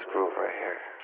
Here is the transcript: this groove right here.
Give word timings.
this 0.00 0.12
groove 0.12 0.32
right 0.36 0.54
here. 0.58 0.99